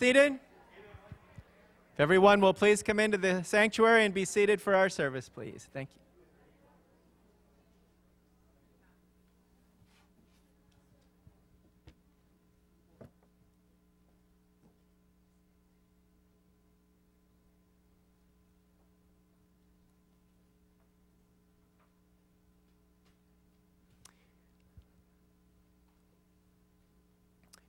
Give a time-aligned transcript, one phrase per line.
[0.00, 0.38] Seated?
[1.92, 5.68] If everyone will please come into the sanctuary and be seated for our service, please.
[5.74, 6.00] Thank you.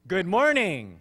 [0.07, 1.00] Good morning.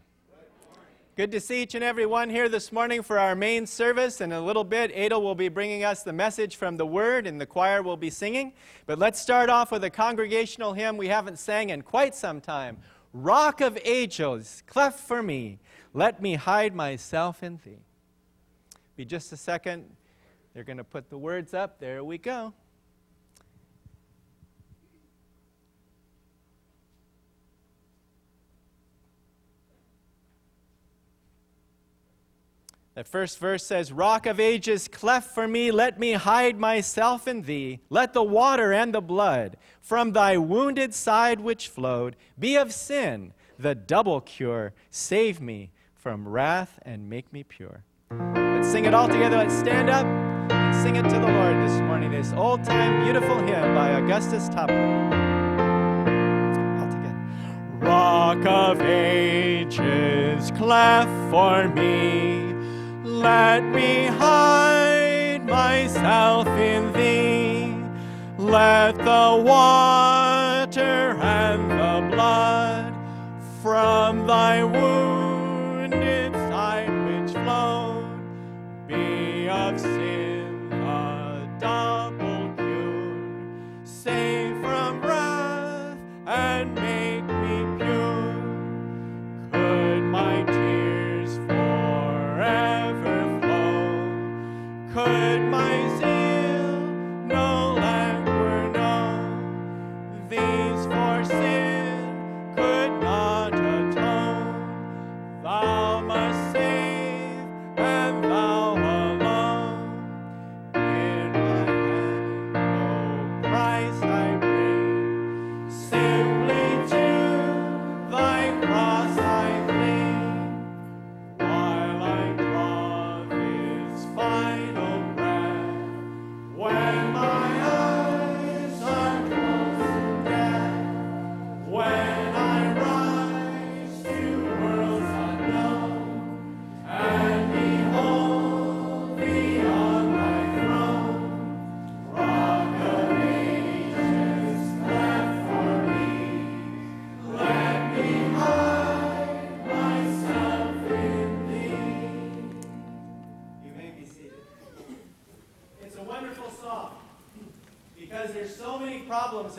[1.21, 4.23] Good to see each and every one here this morning for our main service.
[4.23, 7.38] In a little bit, Adel will be bringing us the message from the Word, and
[7.38, 8.55] the choir will be singing.
[8.87, 12.78] But let's start off with a congregational hymn we haven't sang in quite some time
[13.12, 15.59] Rock of Ages, cleft for me,
[15.92, 17.84] let me hide myself in Thee.
[18.97, 19.84] Be just a second.
[20.55, 21.80] They're going to put the words up.
[21.80, 22.55] There we go.
[32.95, 37.42] That first verse says, Rock of ages, cleft for me, let me hide myself in
[37.42, 37.78] thee.
[37.89, 43.33] Let the water and the blood from thy wounded side which flowed be of sin,
[43.59, 44.73] the double cure.
[44.91, 47.84] Save me from wrath and make me pure.
[48.11, 49.36] Let's sing it all together.
[49.36, 52.11] Let's stand up and sing it to the Lord this morning.
[52.11, 55.12] This old time beautiful hymn by Augustus Toplady.
[56.81, 57.86] All together.
[57.86, 62.50] Rock of ages, cleft for me
[63.21, 67.75] let me hide myself in thee.
[68.39, 72.95] Let the water and the blood
[73.63, 75.30] from thy wounded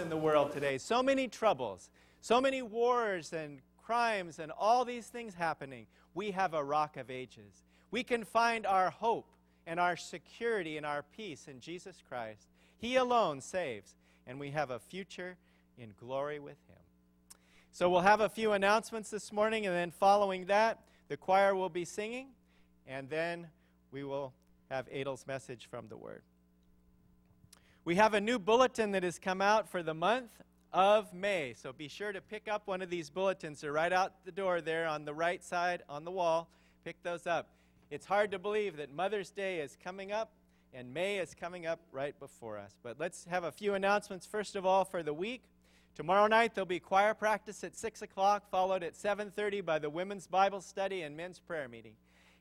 [0.02, 1.90] in the world today, so many troubles,
[2.22, 5.86] so many wars and crimes and all these things happening.
[6.14, 7.64] We have a rock of ages.
[7.92, 9.28] We can find our hope
[9.68, 12.48] and our security and our peace in Jesus Christ.
[12.78, 13.96] He alone saves,
[14.26, 15.38] and we have a future
[15.78, 16.78] in glory with Him.
[17.72, 20.80] So we'll have a few announcements this morning, and then following that,
[21.10, 22.30] the choir will be singing,
[22.88, 23.48] and then
[23.92, 24.34] we will
[24.70, 26.24] have Adel's message from the Word.
[27.84, 30.30] We have a new bulletin that has come out for the month
[30.72, 33.62] of May, so be sure to pick up one of these bulletins.
[33.62, 36.48] They're right out the door there on the right side on the wall.
[36.86, 37.50] Pick those up.
[37.90, 40.32] It's hard to believe that Mother's Day is coming up
[40.76, 42.76] and May is coming up right before us.
[42.84, 45.46] But let's have a few announcements first of all for the week.
[45.96, 50.28] Tomorrow night there'll be choir practice at 6 o'clock, followed at 7.30 by the women's
[50.28, 51.94] Bible study and men's prayer meeting.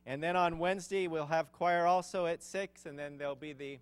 [0.05, 3.79] And then on Wednesday we'll have choir also at 6, and then there'll be the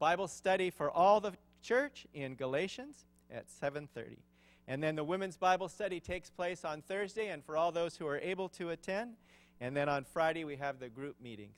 [0.00, 4.16] Bible study for all the church in Galatians at 7:30.
[4.66, 8.06] And then the women's Bible study takes place on Thursday and for all those who
[8.06, 9.16] are able to attend.
[9.60, 11.56] And then on Friday we have the group meetings.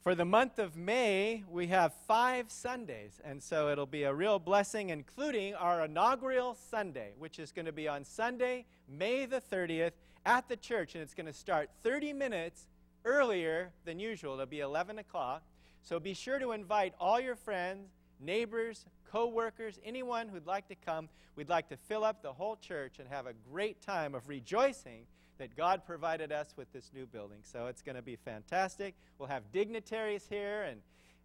[0.00, 4.38] For the month of May, we have five Sundays, and so it'll be a real
[4.38, 9.94] blessing, including our inaugural Sunday, which is going to be on Sunday, May the 30th,
[10.24, 12.68] at the church, and it's going to start 30 minutes
[13.04, 14.34] earlier than usual.
[14.34, 15.42] It'll be 11 o'clock.
[15.88, 20.74] So be sure to invite all your friends, neighbors, co workers, anyone who'd like to
[20.74, 21.08] come.
[21.36, 25.06] We'd like to fill up the whole church and have a great time of rejoicing
[25.38, 27.38] that God provided us with this new building.
[27.44, 28.96] So it's going to be fantastic.
[29.20, 30.80] We'll have dignitaries here, and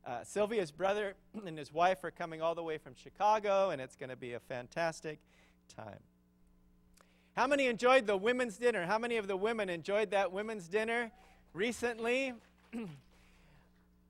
[0.06, 1.16] uh, Sylvia's brother
[1.46, 4.34] and his wife are coming all the way from Chicago, and it's going to be
[4.34, 5.18] a fantastic
[5.76, 6.02] time.
[7.36, 8.86] How many enjoyed the women's dinner?
[8.86, 11.10] How many of the women enjoyed that women's dinner
[11.52, 12.36] recently?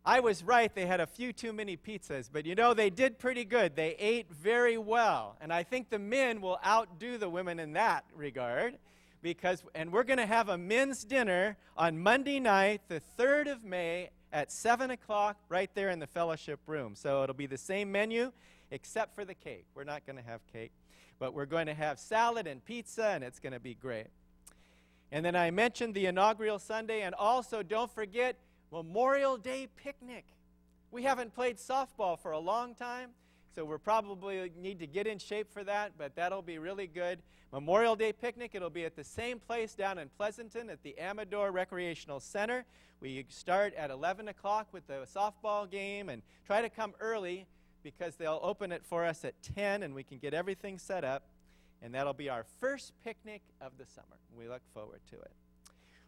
[0.04, 3.20] I was right, they had a few too many pizzas, but you know, they did
[3.20, 3.76] pretty good.
[3.76, 5.38] They ate very well.
[5.40, 8.78] And I think the men will outdo the women in that regard.
[9.22, 13.64] Because, and we're going to have a men's dinner on Monday night, the 3rd of
[13.64, 16.96] May at 7 o'clock, right there in the fellowship room.
[16.96, 18.32] So it'll be the same menu,
[18.72, 19.66] except for the cake.
[19.76, 20.72] We're not going to have cake,
[21.20, 24.08] but we're going to have salad and pizza, and it's going to be great.
[25.12, 28.38] And then I mentioned the inaugural Sunday, and also don't forget
[28.72, 30.26] Memorial Day picnic.
[30.92, 33.10] We haven't played softball for a long time,
[33.54, 37.20] so we'll probably need to get in shape for that, but that'll be really good.
[37.52, 41.52] Memorial Day picnic, it'll be at the same place down in Pleasanton at the Amador
[41.52, 42.64] Recreational Center.
[43.02, 47.48] We start at 11 o'clock with the softball game and try to come early
[47.84, 51.24] because they'll open it for us at 10 and we can get everything set up.
[51.82, 54.20] And that'll be our first picnic of the summer.
[54.38, 55.32] We look forward to it.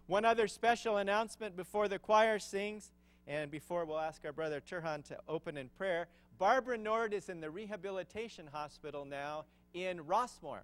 [0.07, 2.91] One other special announcement before the choir sings
[3.25, 6.07] and before we'll ask our brother Turhan to open in prayer.
[6.37, 10.59] Barbara Nord is in the rehabilitation hospital now in Rossmoor.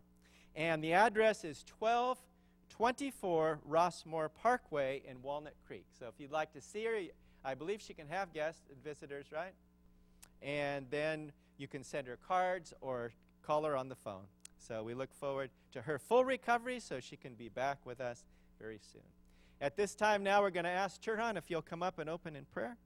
[0.56, 5.86] And the address is 1224 Rossmoor Parkway in Walnut Creek.
[5.98, 7.00] So if you'd like to see her,
[7.46, 9.54] I believe she can have guests and visitors, right?
[10.42, 14.26] And then you can send her cards or call her on the phone.
[14.58, 18.26] So we look forward to her full recovery so she can be back with us
[18.60, 19.02] very soon.
[19.62, 22.34] At this time now, we're going to ask Turhan if you'll come up and open
[22.34, 22.78] in prayer.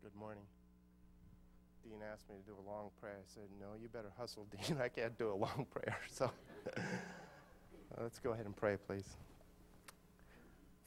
[0.00, 0.44] Good morning.
[1.82, 3.16] Dean asked me to do a long prayer.
[3.18, 4.78] I said, No, you better hustle, Dean.
[4.80, 5.98] I can't do a long prayer.
[6.08, 6.30] So
[8.00, 9.16] let's go ahead and pray, please.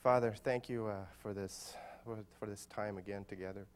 [0.01, 1.73] Father, thank you uh, for, this,
[2.39, 3.67] for this time again together.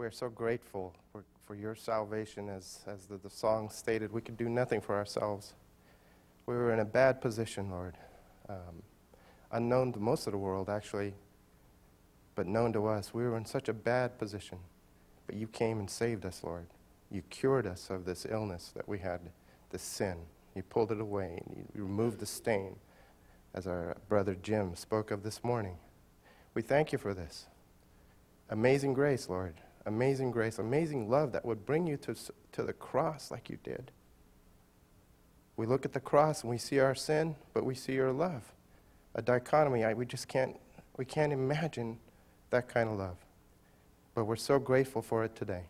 [0.00, 2.48] We're so grateful for, for your salvation.
[2.48, 5.52] As, as the, the song stated, we could do nothing for ourselves.
[6.46, 7.98] We were in a bad position, Lord.
[8.48, 8.82] Um,
[9.52, 11.12] unknown to most of the world, actually,
[12.34, 13.12] but known to us.
[13.12, 14.56] We were in such a bad position.
[15.26, 16.68] But you came and saved us, Lord.
[17.10, 19.20] You cured us of this illness that we had,
[19.68, 20.16] this sin.
[20.54, 22.76] You pulled it away, and you removed the stain,
[23.52, 25.76] as our brother Jim spoke of this morning.
[26.54, 27.48] We thank you for this.
[28.48, 32.14] Amazing grace, Lord amazing grace, amazing love that would bring you to,
[32.52, 33.90] to the cross like you did.
[35.56, 38.42] We look at the cross and we see our sin, but we see your love.
[39.14, 40.58] A dichotomy, I, we just can't,
[40.96, 41.98] we can't imagine
[42.50, 43.16] that kind of love.
[44.14, 45.64] But we're so grateful for it today.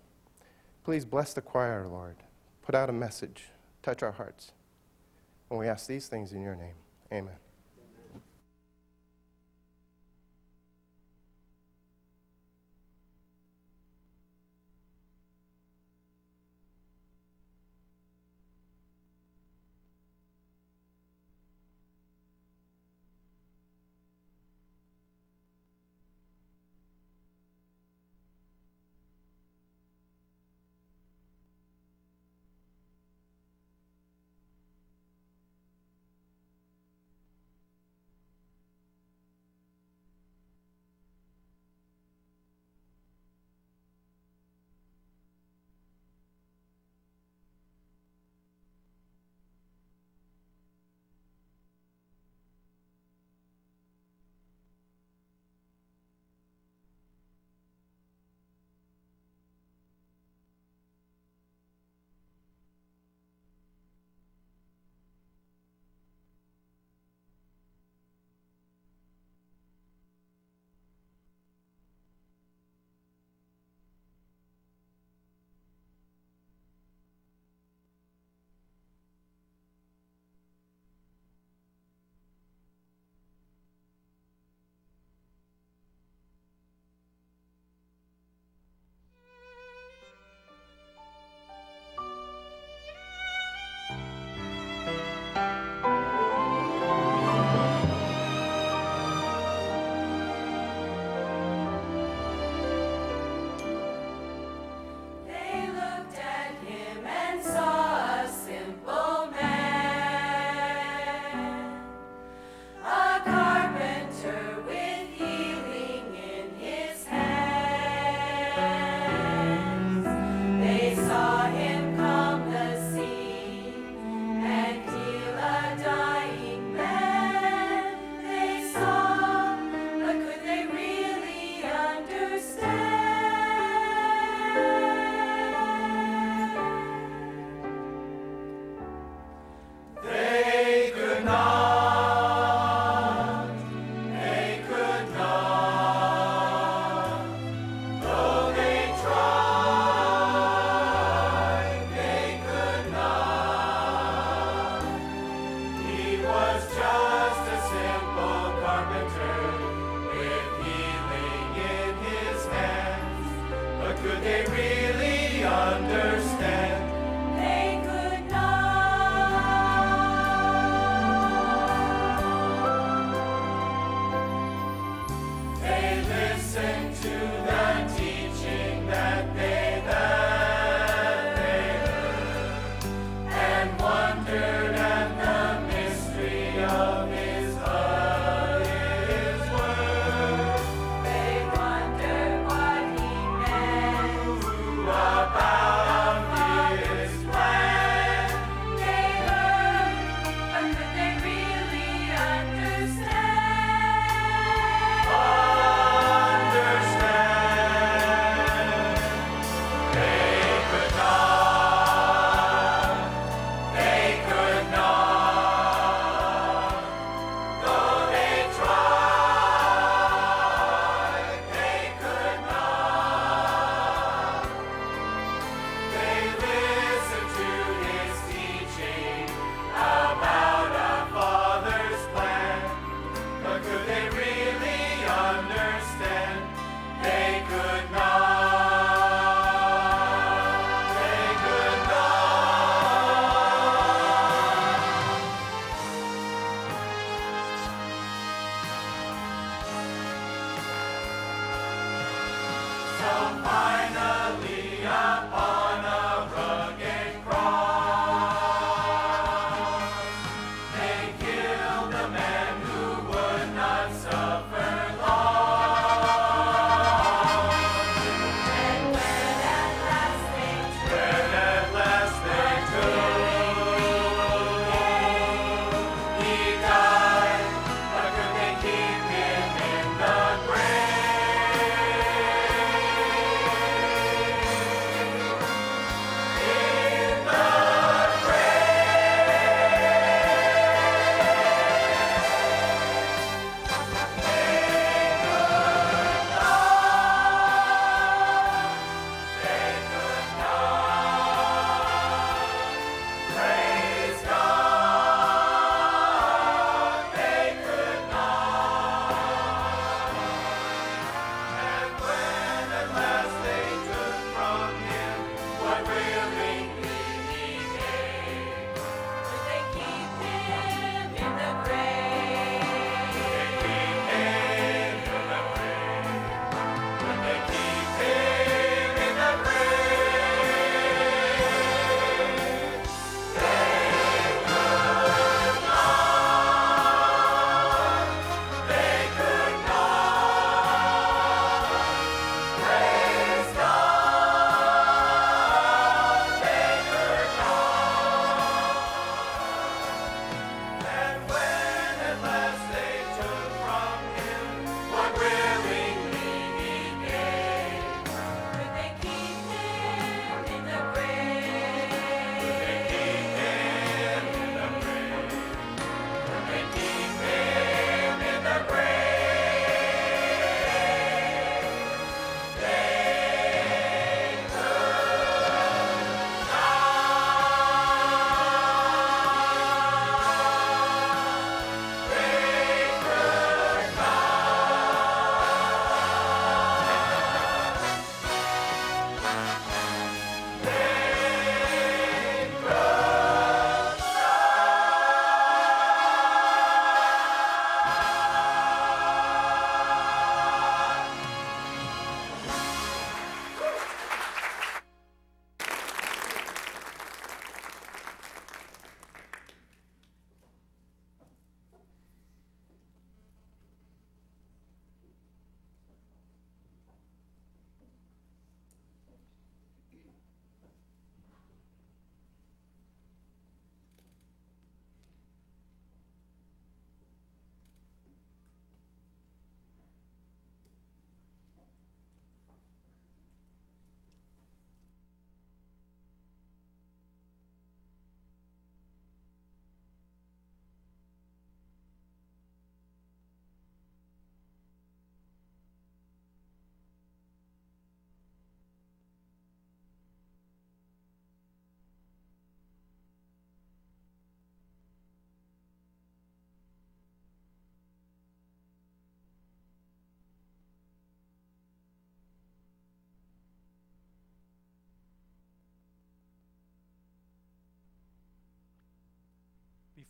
[0.84, 2.16] Please bless the choir, Lord.
[2.62, 3.46] Put out a message.
[3.82, 4.52] Touch our hearts.
[5.50, 6.74] And we ask these things in your name.
[7.12, 7.49] Amen.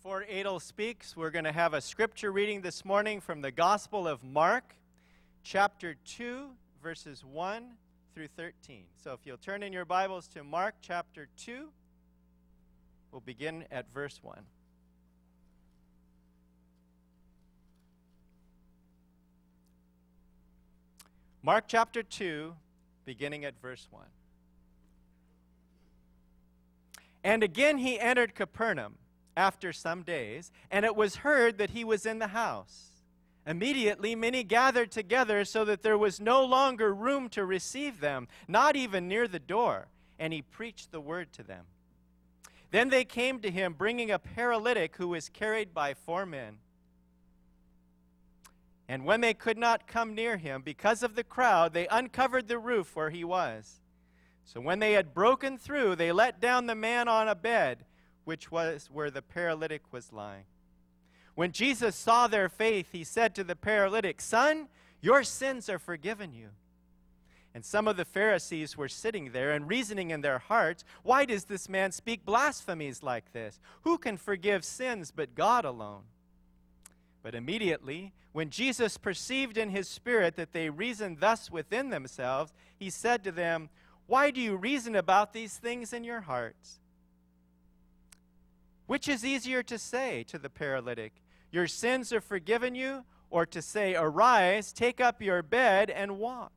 [0.03, 4.09] Before Adel speaks, we're going to have a scripture reading this morning from the Gospel
[4.09, 4.75] of Mark,
[5.43, 6.47] chapter 2,
[6.83, 7.73] verses 1
[8.15, 8.85] through 13.
[8.97, 11.69] So if you'll turn in your Bibles to Mark chapter 2,
[13.13, 14.39] we'll begin at verse 1.
[21.43, 22.55] Mark chapter 2,
[23.05, 24.03] beginning at verse 1.
[27.23, 28.95] And again he entered Capernaum
[29.37, 32.87] after some days, and it was heard that he was in the house.
[33.47, 38.77] Immediately many gathered together so that there was no longer room to receive them, not
[38.77, 41.65] even near the door, and he preached the word to them.
[42.71, 46.59] Then they came to him, bringing a paralytic who was carried by four men.
[48.87, 52.59] And when they could not come near him because of the crowd, they uncovered the
[52.59, 53.81] roof where he was.
[54.45, 57.85] So when they had broken through, they let down the man on a bed,
[58.25, 60.45] which was where the paralytic was lying.
[61.35, 64.69] When Jesus saw their faith, he said to the paralytic, Son,
[65.01, 66.49] your sins are forgiven you.
[67.55, 71.45] And some of the Pharisees were sitting there and reasoning in their hearts, Why does
[71.45, 73.59] this man speak blasphemies like this?
[73.83, 76.03] Who can forgive sins but God alone?
[77.23, 82.89] But immediately, when Jesus perceived in his spirit that they reasoned thus within themselves, he
[82.89, 83.69] said to them,
[84.07, 86.80] Why do you reason about these things in your hearts?
[88.91, 91.13] Which is easier to say to the paralytic,
[91.53, 96.51] Your sins are forgiven you, or to say, Arise, take up your bed, and walk?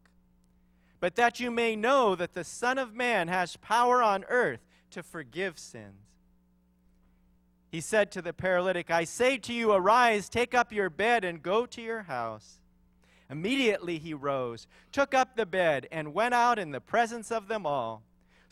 [0.99, 5.03] But that you may know that the Son of Man has power on earth to
[5.03, 6.07] forgive sins.
[7.69, 11.43] He said to the paralytic, I say to you, arise, take up your bed, and
[11.43, 12.57] go to your house.
[13.29, 17.67] Immediately he rose, took up the bed, and went out in the presence of them
[17.67, 18.01] all,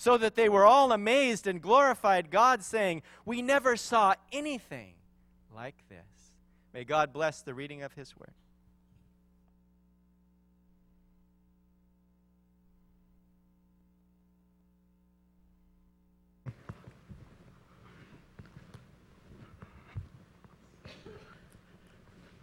[0.01, 4.95] so that they were all amazed and glorified God, saying, We never saw anything
[5.55, 6.33] like this.
[6.73, 8.31] May God bless the reading of his word.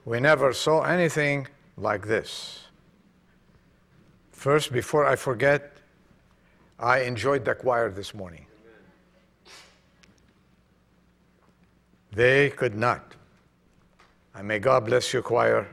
[0.04, 2.60] We never saw anything like this.
[4.30, 5.77] First, before I forget,
[6.78, 8.46] I enjoyed the choir this morning.
[12.12, 13.14] They could not.
[14.34, 15.66] And may God bless you, choir.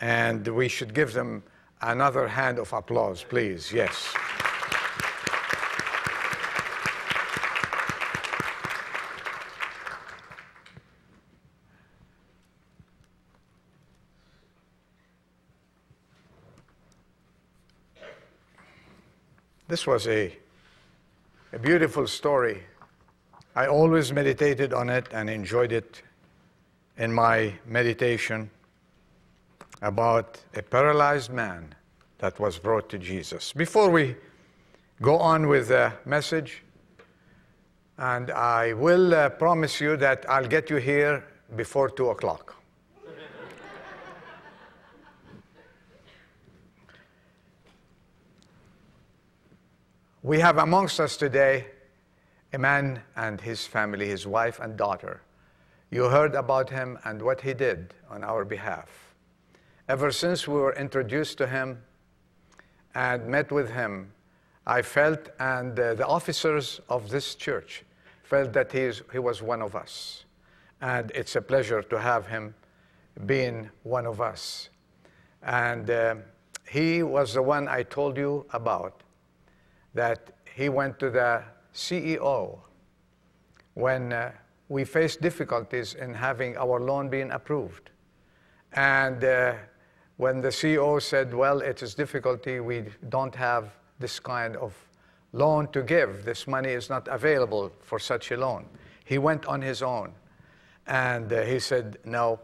[0.00, 1.42] And we should give them
[1.80, 3.72] another hand of applause, please.
[3.72, 4.14] Yes.
[19.76, 20.34] This was a,
[21.52, 22.62] a beautiful story.
[23.54, 26.00] I always meditated on it and enjoyed it
[26.96, 28.48] in my meditation
[29.82, 31.74] about a paralyzed man
[32.20, 33.52] that was brought to Jesus.
[33.52, 34.16] Before we
[35.02, 36.62] go on with the message,
[37.98, 41.22] and I will uh, promise you that I'll get you here
[41.54, 42.55] before 2 o'clock.
[50.26, 51.66] We have amongst us today
[52.52, 55.22] a man and his family, his wife and daughter.
[55.92, 59.14] You heard about him and what he did on our behalf.
[59.88, 61.80] Ever since we were introduced to him
[62.96, 64.10] and met with him,
[64.66, 67.84] I felt, and uh, the officers of this church
[68.24, 70.24] felt that he, is, he was one of us.
[70.80, 72.52] And it's a pleasure to have him
[73.26, 74.70] being one of us.
[75.44, 76.16] And uh,
[76.68, 79.04] he was the one I told you about
[79.96, 81.42] that he went to the
[81.74, 82.58] CEO
[83.74, 84.32] when uh,
[84.68, 87.90] we faced difficulties in having our loan being approved.
[88.72, 89.54] And uh,
[90.16, 94.74] when the CEO said, well, it is difficulty, we don't have this kind of
[95.32, 98.66] loan to give, this money is not available for such a loan.
[99.04, 100.12] He went on his own.
[100.86, 102.40] And uh, he said, no,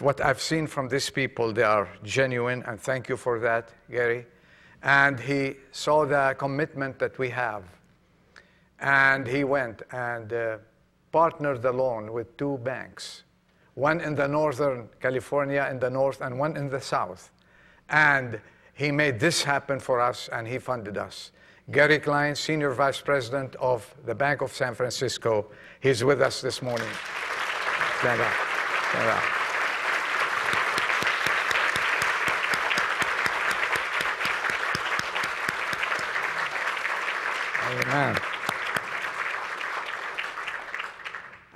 [0.00, 4.26] what I've seen from these people, they are genuine, and thank you for that, Gary
[4.82, 7.64] and he saw the commitment that we have.
[8.80, 10.58] And he went and uh,
[11.12, 13.24] partnered the loan with two banks,
[13.74, 17.30] one in the northern California in the north and one in the south.
[17.90, 18.40] And
[18.72, 21.32] he made this happen for us and he funded us.
[21.70, 25.46] Gary Klein, Senior Vice President of the Bank of San Francisco,
[25.80, 26.88] he's with us this morning.
[28.00, 28.32] Stand up.
[28.90, 29.39] Stand up.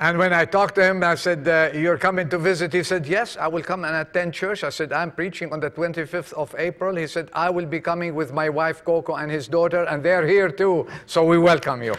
[0.04, 2.72] And when I talked to him, I said, uh, You're coming to visit?
[2.72, 4.62] He said, Yes, I will come and attend church.
[4.62, 6.96] I said, I'm preaching on the 25th of April.
[6.96, 10.26] He said, I will be coming with my wife Coco and his daughter, and they're
[10.26, 10.86] here too.
[11.06, 11.94] So we welcome you.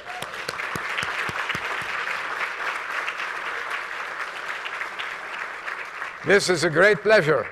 [6.26, 7.48] This is a great pleasure.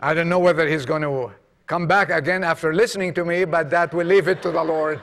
[0.00, 1.32] I don't know whether he's going to
[1.66, 5.00] come back again after listening to me, but that we'll leave it to the Lord.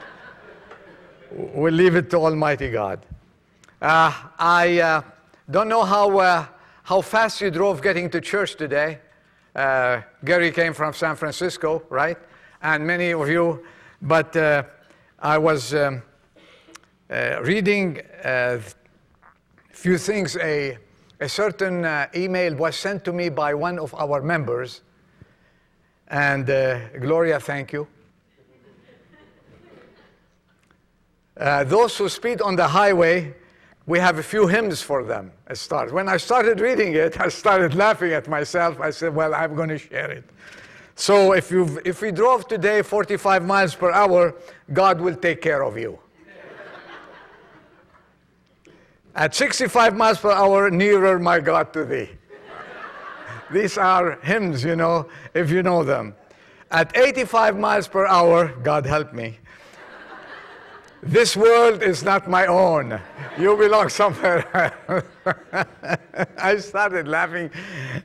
[1.38, 3.04] We'll leave it to Almighty God.
[3.82, 5.02] Uh, I uh,
[5.50, 6.46] don't know how, uh,
[6.82, 9.00] how fast you drove getting to church today.
[9.54, 12.16] Uh, Gary came from San Francisco, right?
[12.62, 13.66] And many of you,
[14.00, 14.62] but uh,
[15.18, 16.00] I was um,
[17.10, 18.62] uh, reading a
[19.74, 20.38] few things.
[20.38, 20.78] A,
[21.20, 24.80] a certain email was sent to me by one of our members.
[26.08, 26.46] And
[26.98, 27.88] Gloria, thank you.
[31.36, 33.34] Uh, those who speed on the highway
[33.86, 35.92] we have a few hymns for them as start.
[35.92, 38.80] When I started reading it, I started laughing at myself.
[38.80, 40.24] I said, well, I'm going to share it.
[40.96, 44.34] So if, you if we drove today 45 miles per hour,
[44.72, 45.98] God will take care of you.
[49.14, 52.08] At 65 miles per hour, nearer my God to thee.
[53.52, 56.14] These are hymns, you know, if you know them.
[56.70, 59.38] At 85 miles per hour, God help me,
[61.06, 63.00] this world is not my own.
[63.38, 64.74] You belong somewhere.
[66.38, 67.50] I started laughing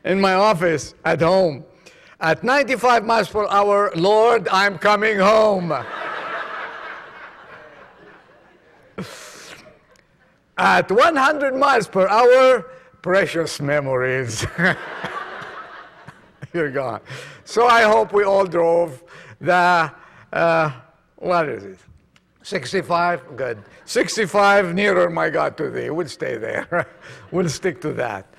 [0.06, 1.66] in my office at home.
[2.20, 5.74] At 95 miles per hour, Lord, I'm coming home.
[10.58, 12.70] At 100 miles per hour,
[13.02, 14.46] precious memories.
[16.54, 17.02] You're gone.
[17.46, 19.04] So I hope we all drove
[19.40, 19.92] the,
[20.32, 20.72] uh,
[21.16, 21.80] what is it?
[22.44, 23.36] 65?
[23.36, 23.64] Good.
[23.86, 25.90] 65, nearer, my God, to thee.
[25.90, 26.88] We'll stay there.
[27.32, 28.34] we'll stick to that.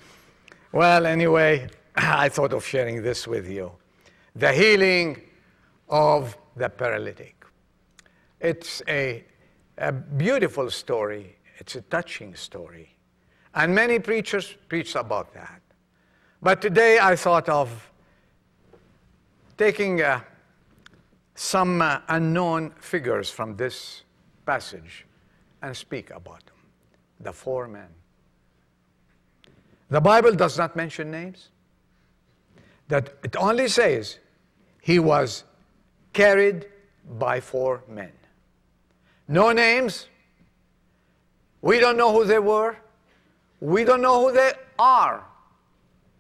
[0.73, 3.73] Well, anyway, I thought of sharing this with you.
[4.35, 5.23] The healing
[5.89, 7.45] of the paralytic.
[8.41, 9.25] It's a,
[9.79, 11.37] a beautiful story.
[11.59, 12.97] It's a touching story.
[13.55, 15.61] And many preachers preach about that.
[16.41, 17.91] But today I thought of
[19.57, 20.25] taking a
[21.35, 24.03] some uh, unknown figures from this
[24.45, 25.07] passage
[25.63, 26.57] and speak about them.
[27.21, 27.89] The four men.
[29.91, 31.49] The Bible does not mention names.
[32.89, 34.19] That it only says
[34.81, 35.45] he was
[36.13, 36.67] carried
[37.19, 38.13] by four men.
[39.29, 40.09] No names.
[41.63, 42.77] We don't know who they were.
[43.61, 45.25] We don't know who they are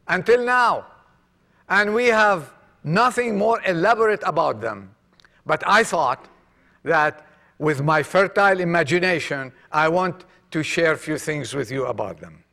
[0.06, 0.86] until now.
[1.68, 2.52] And we have
[2.84, 4.94] nothing more elaborate about them
[5.46, 6.26] but I thought
[6.84, 7.26] that
[7.58, 12.44] with my fertile imagination, I want to share a few things with you about them.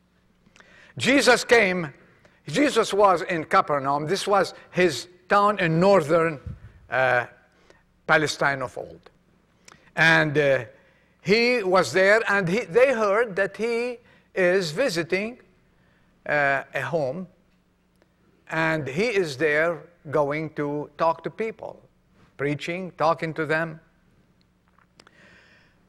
[0.97, 1.93] Jesus came,
[2.47, 4.05] Jesus was in Capernaum.
[4.05, 6.39] This was his town in northern
[6.89, 7.25] uh,
[8.07, 9.09] Palestine of old.
[9.95, 10.65] And uh,
[11.21, 13.97] he was there, and he, they heard that he
[14.33, 15.39] is visiting
[16.25, 17.27] uh, a home,
[18.49, 21.81] and he is there going to talk to people
[22.39, 23.81] preaching, talking to them.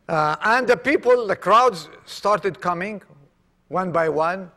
[0.08, 3.00] Uh, and the people, the crowds started coming
[3.68, 4.50] one by one.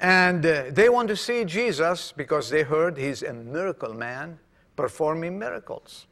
[0.00, 4.38] And uh, they want to see Jesus because they heard he's a miracle man
[4.76, 6.06] performing miracles.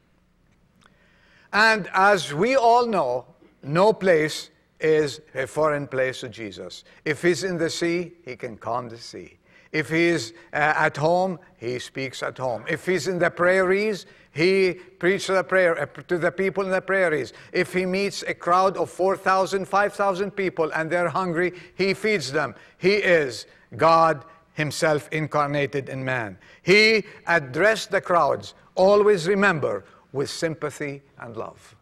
[1.52, 3.26] And as we all know,
[3.62, 4.48] no place
[4.80, 6.84] is a foreign place to Jesus.
[7.04, 9.40] If he's in the sea, he can calm the sea.
[9.72, 12.64] If he's uh, at home, he speaks at home.
[12.66, 16.80] If he's in the prairies, he preached the prayer uh, to the people in the
[16.80, 17.32] prairies.
[17.52, 22.54] If he meets a crowd of 4,000, 5,000 people and they're hungry, he feeds them.
[22.78, 26.38] He is God himself incarnated in man.
[26.62, 31.74] He addressed the crowds, always remember, with sympathy and love.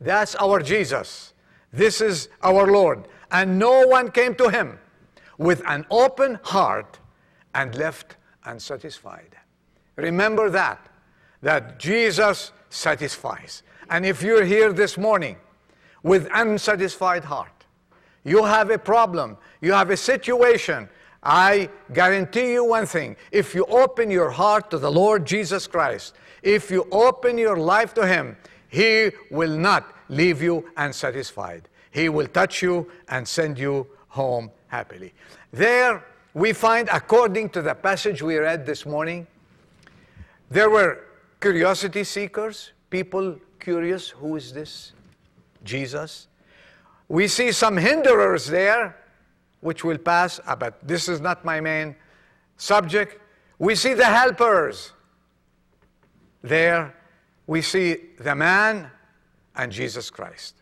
[0.00, 1.32] That's our Jesus.
[1.72, 3.08] This is our Lord.
[3.30, 4.78] And no one came to him
[5.38, 6.98] with an open heart
[7.54, 9.36] and left unsatisfied.
[9.96, 10.91] Remember that
[11.42, 13.62] that Jesus satisfies.
[13.90, 15.36] And if you're here this morning
[16.02, 17.66] with unsatisfied heart,
[18.24, 20.88] you have a problem, you have a situation,
[21.22, 23.16] I guarantee you one thing.
[23.30, 27.94] If you open your heart to the Lord Jesus Christ, if you open your life
[27.94, 28.36] to Him,
[28.68, 31.68] He will not leave you unsatisfied.
[31.90, 35.12] He will touch you and send you home happily.
[35.52, 39.26] There we find, according to the passage we read this morning,
[40.50, 41.04] there were
[41.42, 44.92] curiosity seekers, people curious who is this
[45.64, 46.28] Jesus?
[47.08, 48.96] We see some hinderers there,
[49.60, 51.96] which will pass, ah, but this is not my main
[52.56, 53.20] subject.
[53.58, 54.92] We see the helpers
[56.42, 56.94] there.
[57.46, 58.90] We see the man
[59.56, 60.54] and Jesus Christ.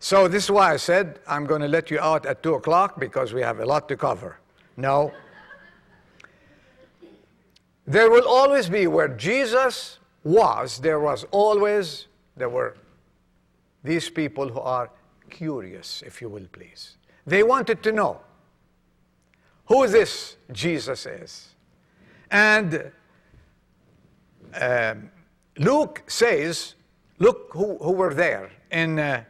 [0.00, 2.98] So this is why I said I'm going to let you out at 2 o'clock
[2.98, 4.38] because we have a lot to cover.
[4.76, 5.12] No.
[7.86, 12.06] There will always be where Jesus was, there was always,
[12.36, 12.76] there were
[13.82, 14.90] these people who are
[15.30, 16.96] curious, if you will please.
[17.26, 18.20] They wanted to know
[19.66, 21.54] who this Jesus is.
[22.30, 22.90] And
[24.60, 25.10] um,
[25.58, 26.74] Luke says,
[27.18, 28.50] look who, who were there.
[28.70, 29.24] In uh,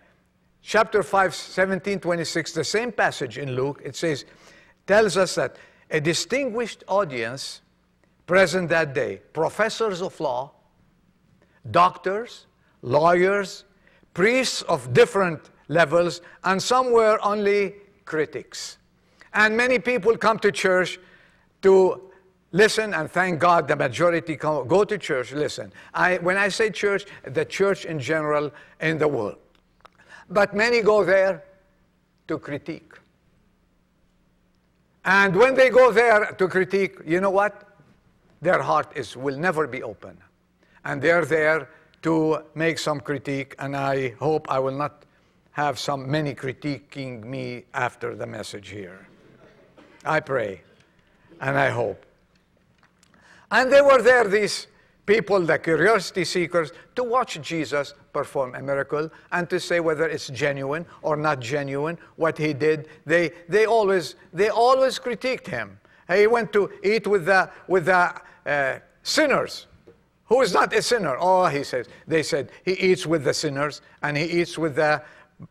[0.63, 4.25] chapter 5, 17, 26, the same passage in Luke, it says,
[4.87, 5.57] tells us that
[5.91, 7.61] a distinguished audience
[8.27, 10.53] present that day, professors of law,
[11.71, 12.47] doctors,
[12.83, 13.65] lawyers,
[14.15, 18.79] priests of different levels, and some were only critics.
[19.33, 20.99] And many people come to church
[21.63, 22.11] to
[22.53, 25.73] listen and thank God the majority come, go to church, listen.
[25.95, 29.39] I, when I say church, the church in general in the world.
[30.29, 31.45] But many go there
[32.29, 32.93] to critique.
[35.05, 37.67] And when they go there to critique, you know what?
[38.43, 40.17] Their heart is, will never be open.
[40.85, 41.69] And they're there
[42.03, 45.05] to make some critique, and I hope I will not
[45.53, 49.07] have some many critiquing me after the message here.
[50.05, 50.63] I pray
[51.41, 52.07] and I hope.
[53.51, 54.69] And they were there, these
[55.07, 60.29] people, the curiosity seekers, to watch Jesus perform a miracle and to say whether it's
[60.29, 62.89] genuine or not genuine, what he did.
[63.05, 65.79] They, they, always, they always critiqued him.
[66.09, 68.15] He went to eat with the, with the
[68.47, 69.67] uh, sinners.
[70.31, 71.17] Who is not a sinner?
[71.19, 71.89] Oh, he says.
[72.07, 75.03] They said he eats with the sinners and he eats with the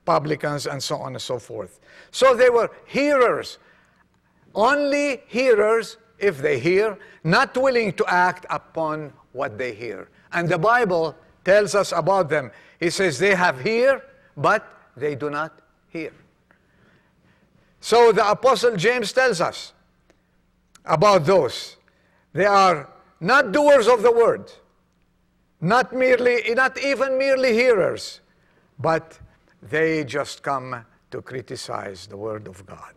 [0.06, 1.82] publicans and so on and so forth.
[2.12, 3.60] So they were hearers,
[4.56, 10.08] only hearers if they hear, not willing to act upon what they hear.
[10.32, 11.14] And the Bible
[11.44, 12.50] tells us about them.
[12.80, 14.02] He says they have hear,
[14.38, 14.66] but
[14.96, 16.14] they do not hear.
[17.82, 19.74] So the Apostle James tells us
[20.86, 21.76] about those.
[22.32, 22.90] They are
[23.20, 24.52] not doers of the word,
[25.62, 28.22] not merely, not even merely hearers,
[28.80, 29.20] but
[29.62, 32.94] they just come to criticize the word of God.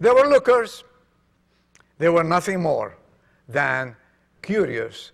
[0.00, 0.84] They were lookers.
[1.98, 2.96] They were nothing more
[3.48, 3.94] than
[4.40, 5.12] curious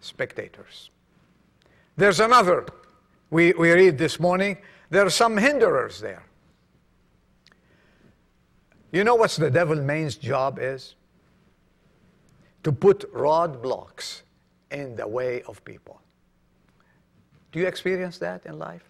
[0.00, 0.90] spectators.
[1.96, 2.66] There's another
[3.30, 4.58] we, we read this morning.
[4.88, 6.24] There are some hinderers there.
[8.92, 10.94] You know what the devil's main job is?
[12.62, 14.22] To put roadblocks
[14.70, 16.00] in the way of people.
[17.52, 18.82] Do you experience that in life?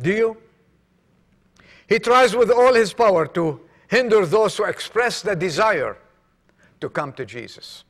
[0.00, 0.36] Do you?
[1.88, 5.98] He tries with all his power to hinder those who express the desire
[6.80, 7.84] to come to Jesus.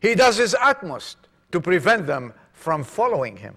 [0.00, 1.16] He does his utmost
[1.52, 3.56] to prevent them from following him.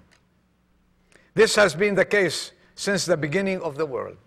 [1.36, 4.18] This has been the case since the beginning of the world.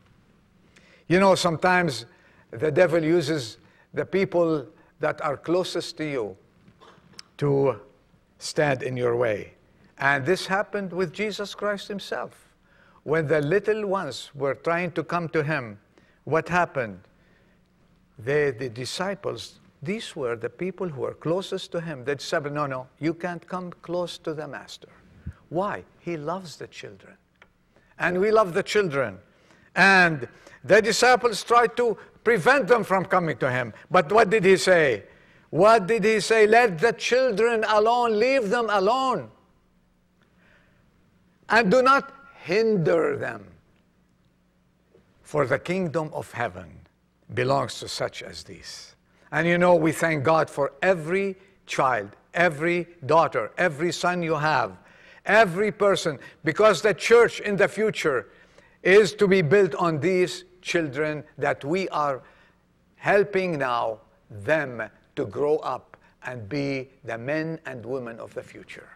[1.08, 2.06] You know, sometimes
[2.50, 3.58] the devil uses
[3.92, 4.66] the people
[5.00, 6.36] that are closest to you
[7.38, 7.80] to
[8.42, 9.54] stand in your way.
[9.98, 12.48] And this happened with Jesus Christ himself.
[13.04, 15.78] When the little ones were trying to come to him,
[16.24, 17.00] what happened?
[18.18, 22.04] They, the disciples these were the people who were closest to him.
[22.04, 24.88] They said, No, no, you can't come close to the master.
[25.48, 25.82] Why?
[25.98, 27.16] He loves the children.
[27.98, 29.18] And we love the children.
[29.74, 30.28] And
[30.62, 33.74] the disciples tried to prevent them from coming to him.
[33.90, 35.02] But what did he say?
[35.52, 36.46] What did he say?
[36.46, 39.30] Let the children alone, leave them alone.
[41.50, 42.10] And do not
[42.42, 43.44] hinder them.
[45.20, 46.70] For the kingdom of heaven
[47.34, 48.96] belongs to such as these.
[49.30, 51.36] And you know, we thank God for every
[51.66, 54.78] child, every daughter, every son you have,
[55.26, 58.28] every person, because the church in the future
[58.82, 62.22] is to be built on these children that we are
[62.96, 63.98] helping now
[64.30, 68.88] them to grow up and be the men and women of the future.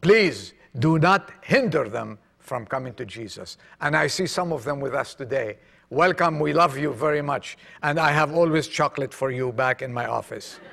[0.00, 3.56] Please do not hinder them from coming to Jesus.
[3.80, 5.58] And I see some of them with us today.
[5.90, 7.56] Welcome, we love you very much.
[7.82, 10.60] And I have always chocolate for you back in my office.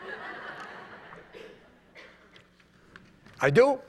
[3.42, 3.80] I do.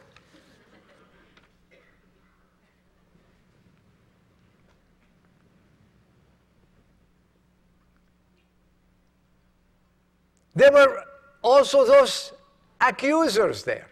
[10.54, 11.04] There were
[11.42, 12.32] also those
[12.80, 13.88] accusers there.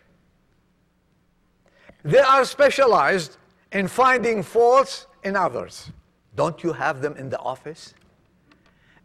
[2.05, 3.37] They are specialized
[3.72, 5.90] in finding faults in others,
[6.35, 7.94] don't you have them in the office?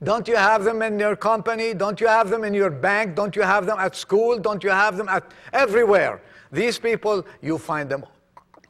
[0.04, 1.74] Don't you have them in your company?
[1.74, 3.16] Don't you have them in your bank?
[3.16, 4.38] Don't you have them at school?
[4.38, 6.22] Don't you have them at everywhere?
[6.52, 8.06] These people, you find them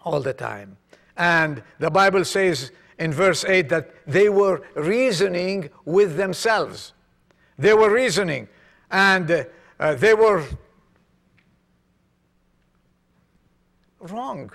[0.04, 0.78] all the time.
[1.18, 6.94] And the Bible says in verse 8 that they were reasoning with themselves.
[7.58, 8.48] They were reasoning.
[8.92, 9.48] And
[9.80, 10.44] uh, they were
[14.00, 14.52] wrong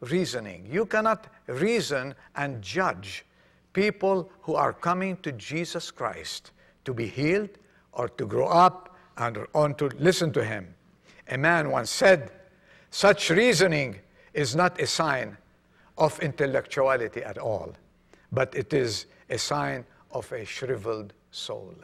[0.00, 0.66] reasoning.
[0.70, 3.24] You cannot reason and judge
[3.72, 6.52] people who are coming to Jesus Christ
[6.84, 7.50] to be healed
[7.92, 10.74] or to grow up and on to listen to him.
[11.28, 12.32] A man once said,
[12.90, 13.96] such reasoning
[14.34, 15.36] is not a sign
[15.98, 17.72] of intellectuality at all,
[18.32, 21.74] but it is a sign of a shriveled soul.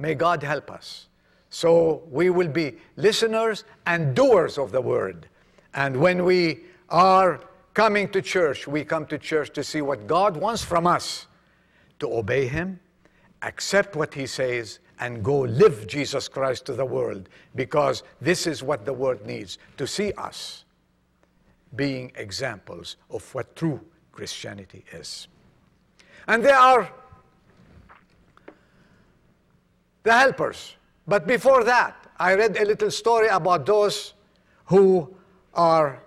[0.00, 1.08] May God help us.
[1.50, 5.28] So we will be listeners and doers of the word.
[5.74, 7.40] And when we are
[7.74, 11.26] coming to church, we come to church to see what God wants from us
[11.98, 12.80] to obey Him,
[13.42, 18.62] accept what He says, and go live Jesus Christ to the world because this is
[18.62, 20.64] what the world needs to see us
[21.74, 23.80] being examples of what true
[24.12, 25.28] Christianity is.
[26.28, 26.92] And there are
[30.02, 30.76] the helpers.
[31.06, 34.14] But before that, I read a little story about those
[34.66, 35.14] who
[35.54, 36.02] are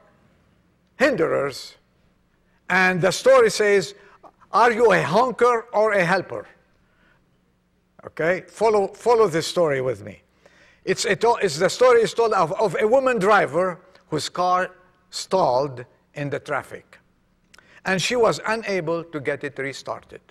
[0.98, 1.76] hinderers.
[2.70, 3.96] And the story says,
[4.52, 6.48] Are you a honker or a helper?
[8.06, 10.22] Okay, follow, follow this story with me.
[10.86, 13.80] It's, a, it's the story is told of, of a woman driver
[14.10, 14.72] whose car
[15.10, 17.00] stalled in the traffic.
[17.86, 20.22] And she was unable to get it restarted.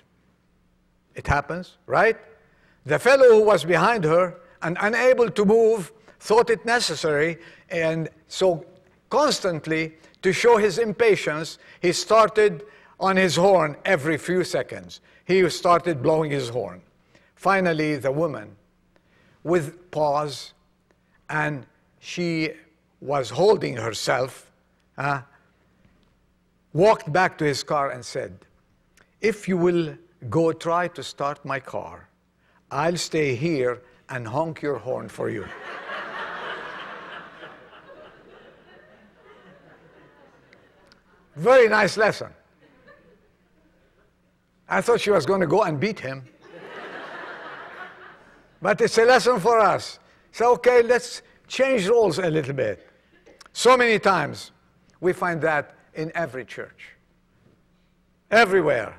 [1.15, 2.17] It happens, right?
[2.85, 7.39] The fellow who was behind her and unable to move thought it necessary,
[7.71, 8.65] and so
[9.11, 12.65] constantly to show his impatience, he started
[12.99, 15.01] on his horn every few seconds.
[15.25, 16.81] He started blowing his horn.
[17.35, 18.57] Finally, the woman,
[19.43, 20.53] with pause,
[21.29, 21.67] and
[21.99, 22.53] she
[23.01, 24.51] was holding herself,
[24.97, 25.23] uh,
[26.73, 28.39] walked back to his car and said,
[29.21, 29.97] If you will
[30.31, 32.09] go try to start my car,
[32.73, 35.45] I'll stay here and honk your horn for you.
[41.37, 42.33] Very nice lesson.
[44.67, 46.25] I thought she was going to go and beat him.
[48.63, 49.99] but it's a lesson for us.
[50.31, 52.89] So, okay, let's change roles a little bit.
[53.53, 54.51] So many times
[54.99, 56.97] we find that in every church,
[58.31, 58.97] everywhere.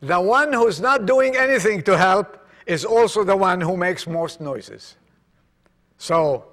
[0.00, 4.40] The one who's not doing anything to help is also the one who makes most
[4.40, 4.96] noises.
[5.98, 6.44] So,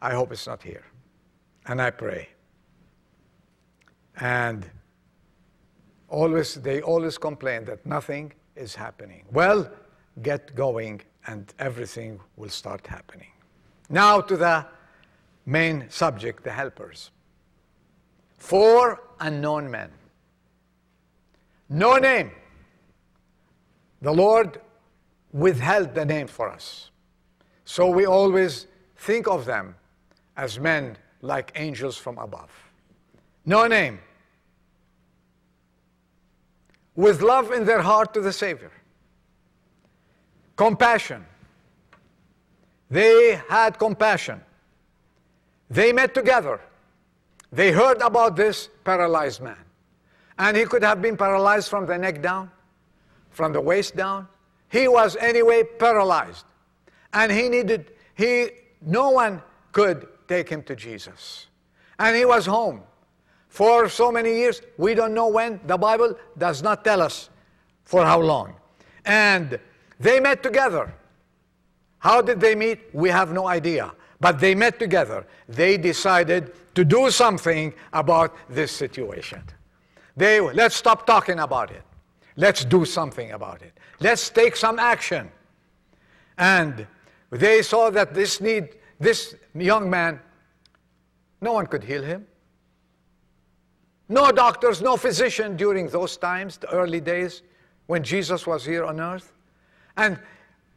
[0.00, 0.84] I hope it's not here.
[1.66, 2.28] And I pray.
[4.20, 4.68] And
[6.08, 9.24] always, they always complain that nothing is happening.
[9.32, 9.70] Well,
[10.22, 13.28] get going and everything will start happening.
[13.90, 14.66] Now to the
[15.46, 17.10] main subject, the helpers.
[18.36, 19.90] Four unknown men.
[21.68, 22.30] No name.
[24.00, 24.60] The Lord
[25.32, 26.90] withheld the name for us.
[27.64, 29.74] So we always think of them
[30.36, 32.50] as men like angels from above.
[33.44, 33.98] No name
[36.94, 38.72] with love in their heart to the Savior.
[40.56, 41.24] Compassion.
[42.90, 44.40] They had compassion.
[45.70, 46.60] They met together.
[47.52, 49.58] They heard about this paralyzed man.
[50.38, 52.50] And he could have been paralyzed from the neck down,
[53.30, 54.26] from the waist down.
[54.68, 56.44] He was anyway paralyzed.
[57.12, 58.50] And he needed, he,
[58.82, 59.42] no one
[59.72, 61.46] could take him to Jesus.
[61.98, 62.82] And he was home
[63.48, 64.62] for so many years.
[64.76, 65.60] We don't know when.
[65.66, 67.30] The Bible does not tell us
[67.84, 68.54] for how long.
[69.04, 69.58] And
[69.98, 70.92] they met together.
[71.98, 72.80] How did they meet?
[72.92, 73.92] We have no idea.
[74.20, 75.26] But they met together.
[75.48, 79.42] They decided to do something about this situation.
[80.16, 81.82] They, let's stop talking about it.
[82.38, 83.72] Let's do something about it.
[83.98, 85.28] Let's take some action.
[86.38, 86.86] And
[87.30, 90.20] they saw that this need, this young man,
[91.40, 92.28] no one could heal him.
[94.08, 97.42] No doctors, no physician during those times, the early days
[97.88, 99.32] when Jesus was here on earth.
[99.96, 100.16] And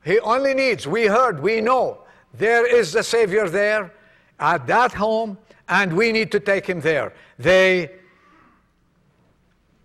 [0.04, 3.94] he only needs, we heard, we know, there is the Savior there
[4.40, 5.38] at that home,
[5.70, 7.14] and we need to take him there.
[7.38, 7.92] They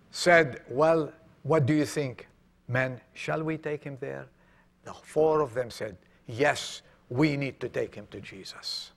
[0.09, 1.13] said, Well,
[1.47, 2.27] what do you think,
[2.67, 2.99] men?
[3.13, 4.27] Shall we take him there?
[4.83, 8.91] The four of them said, Yes, we need to take him to Jesus.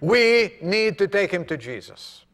[0.00, 2.24] We need to take him to Jesus.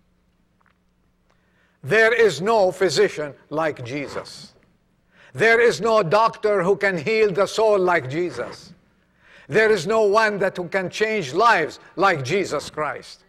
[1.83, 4.55] There is no physician like Jesus.
[5.35, 8.73] There is no doctor who can heal the soul like Jesus.
[9.49, 13.25] There is no one that can change lives like Jesus Christ.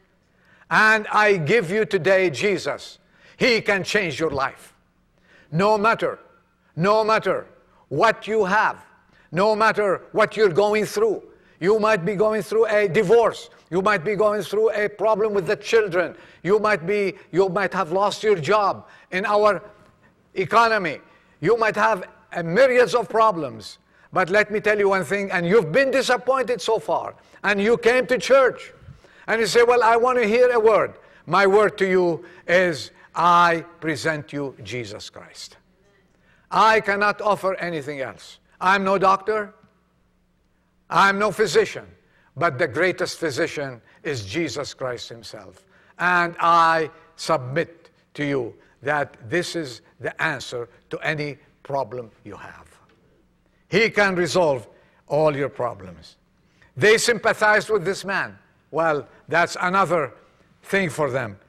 [0.70, 3.00] And I give you today Jesus.
[3.38, 4.74] He can change your life.
[5.52, 6.20] No matter,
[6.76, 7.48] no matter
[7.90, 8.84] what you have,
[9.32, 11.24] no matter what you're going through.
[11.60, 13.50] You might be going through a divorce.
[13.70, 16.16] You might be going through a problem with the children.
[16.44, 19.62] You might be, you might have lost your job in our
[20.36, 21.00] economy.
[21.42, 23.80] You might have a myriads of problems.
[24.14, 27.78] But let me tell you one thing, and you've been disappointed so far, and you
[27.78, 28.74] came to church,
[29.28, 30.94] and you say, Well, I want to hear a word.
[31.26, 35.58] My word to you is, I present you Jesus Christ.
[36.52, 38.38] I cannot offer anything else.
[38.62, 39.56] I'm no doctor,
[40.90, 41.86] I'm no physician,
[42.38, 45.66] but the greatest physician is Jesus Christ Himself.
[45.98, 48.54] And I submit to you
[48.84, 52.68] that this is the answer to any problem you have.
[53.68, 54.68] He can resolve
[55.08, 56.18] all your problems.
[56.78, 58.38] They sympathized with this man.
[58.70, 60.14] Well, that's another
[60.62, 61.40] thing for them.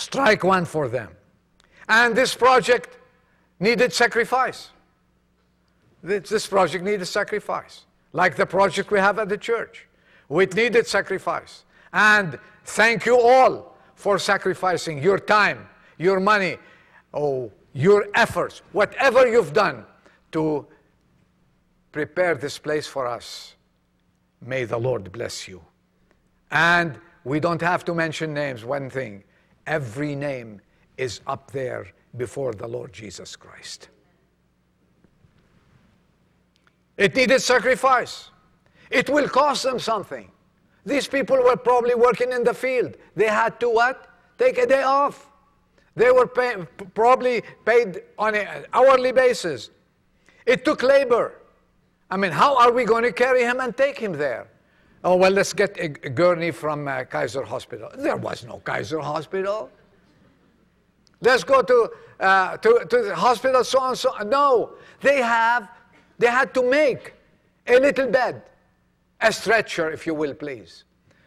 [0.00, 1.10] Strike one for them.
[1.86, 2.96] And this project
[3.58, 4.70] needed sacrifice.
[6.02, 7.84] This project needed sacrifice,
[8.14, 9.86] like the project we have at the church.
[10.30, 11.64] It needed sacrifice.
[11.92, 16.56] And thank you all for sacrificing your time, your money,
[17.12, 19.84] oh, your efforts, whatever you've done
[20.32, 20.66] to
[21.92, 23.54] prepare this place for us.
[24.40, 25.60] May the Lord bless you.
[26.50, 29.24] And we don't have to mention names, one thing
[29.70, 30.60] every name
[30.98, 33.88] is up there before the Lord Jesus Christ.
[36.96, 38.30] It needed sacrifice.
[38.90, 40.30] It will cost them something.
[40.84, 42.96] These people were probably working in the field.
[43.14, 44.08] They had to what?
[44.38, 45.30] Take a day off.
[45.94, 49.70] They were pay, probably paid on an hourly basis.
[50.46, 51.34] It took labor.
[52.10, 54.48] I mean, how are we going to carry him and take him there?
[55.02, 57.90] Oh, well, let's get a, gurney from uh, Kaiser Hospital.
[57.96, 59.70] There was no Kaiser Hospital.
[61.22, 64.12] Let's go to, uh, to, to the hospital, so on, so.
[64.26, 65.68] No, they have,
[66.18, 67.14] they had to make
[67.66, 68.42] a little bed,
[69.20, 70.84] a stretcher, if you will, please.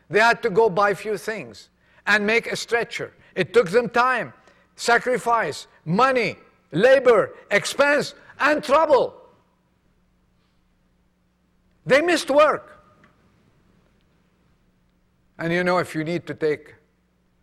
[0.10, 1.70] They had to go buy a few things
[2.06, 3.14] and make a stretcher.
[3.36, 4.34] It took them time,
[4.76, 6.38] sacrifice, money,
[6.72, 9.16] labor, expense, and trouble.
[11.86, 12.83] They missed work.
[15.44, 16.74] And you know, if you need to take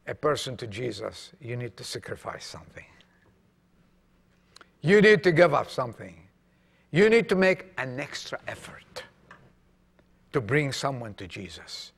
[0.06, 2.86] a person to Jesus, you need to sacrifice something.
[4.80, 6.16] You need to give up something.
[6.92, 9.02] You need to make an extra effort
[10.32, 11.92] to bring someone to Jesus.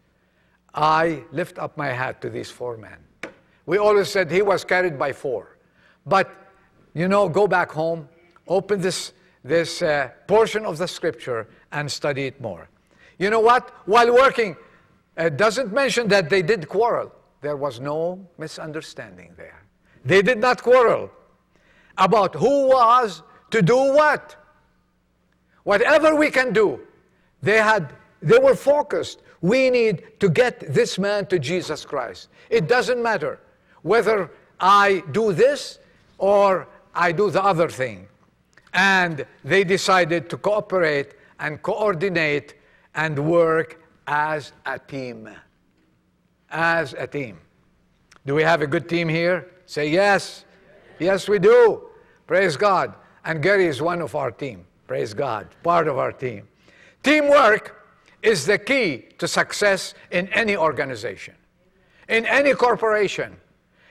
[0.74, 2.98] I lift up my hat to these four men.
[3.66, 5.56] We always said he was carried by four.
[6.04, 6.28] But,
[6.94, 8.08] you know, go back home,
[8.48, 9.12] open this,
[9.44, 12.68] this uh, portion of the scripture, and study it more.
[13.20, 13.70] You know what?
[13.86, 14.56] While working,
[15.16, 17.12] it doesn't mention that they did quarrel.
[17.40, 19.62] There was no misunderstanding there.
[20.04, 21.10] They did not quarrel
[21.98, 24.36] about who was to do what.
[25.64, 26.80] Whatever we can do,
[27.42, 27.92] they had
[28.22, 29.22] they were focused.
[29.40, 32.28] We need to get this man to Jesus Christ.
[32.50, 33.40] It doesn't matter
[33.82, 35.80] whether I do this
[36.18, 38.06] or I do the other thing.
[38.72, 42.54] And they decided to cooperate and coordinate
[42.94, 45.28] and work as a team
[46.52, 47.38] as a team.
[48.26, 49.50] Do we have a good team here?
[49.66, 50.44] Say yes.
[51.00, 51.88] Yes, we do.
[52.26, 52.94] Praise God.
[53.24, 54.64] And Gary is one of our team.
[54.86, 55.48] Praise God.
[55.62, 56.46] Part of our team.
[57.02, 57.84] Teamwork
[58.22, 61.34] is the key to success in any organization,
[62.08, 63.36] in any corporation,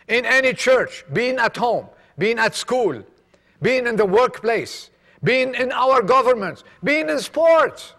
[0.07, 1.87] in any church, being at home,
[2.17, 3.03] being at school,
[3.61, 4.91] being in the workplace,
[5.23, 7.95] being in our governments, being in sports.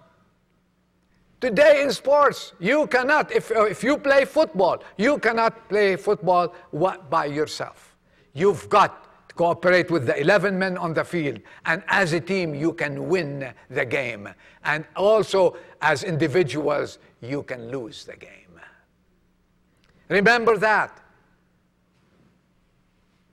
[1.42, 6.54] Today in sports, you cannot, if, uh, if you play football, you cannot play football
[7.10, 7.96] by yourself.
[8.32, 11.40] You've got to cooperate with the 11 men on the field.
[11.66, 14.28] And as a team, you can win the game.
[14.62, 18.60] And also, as individuals, you can lose the game.
[20.08, 20.96] Remember that.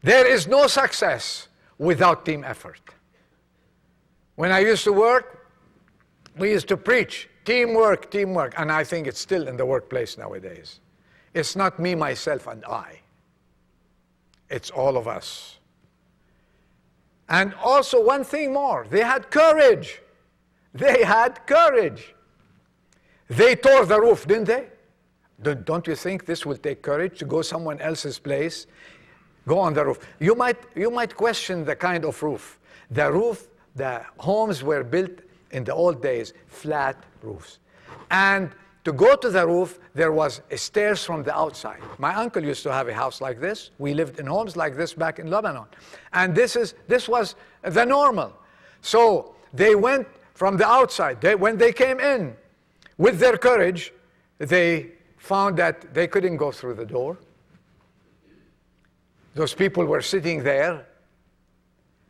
[0.02, 1.48] There is no success
[1.78, 2.82] without team effort.
[4.34, 5.48] When I used to work,
[6.36, 8.54] we used to preach Teamwork, teamwork.
[8.58, 10.82] And I think it's still in the workplace nowadays.
[11.34, 13.00] It's not me, myself, and I.
[14.52, 15.58] It's all of us.
[17.28, 20.00] And also, one thing more they had courage.
[20.76, 22.14] They had courage.
[23.28, 24.68] They tore the roof, didn't they?
[25.42, 28.68] Don't you think this will take courage to go someone else's place,
[29.48, 30.00] Go on the roof.
[30.20, 32.60] You might, you might question the kind of roof.
[32.92, 35.22] The roof, the homes were built
[35.52, 37.60] in the old days, flat roofs.
[38.12, 38.52] And
[38.86, 41.80] to go to the roof, there was stairs from the outside.
[41.98, 43.72] My uncle used to have a house like this.
[43.78, 45.66] We lived in homes like this back in Lebanon.
[46.14, 48.34] And this, is, this was the normal.
[48.82, 51.20] So they went from the outside.
[51.20, 52.36] They, when they came in,
[53.00, 53.94] with their courage,
[54.38, 57.18] they found that they couldn't go through the door.
[59.36, 60.86] Those people were sitting there,